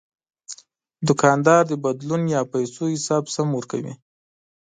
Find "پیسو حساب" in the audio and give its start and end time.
2.53-3.23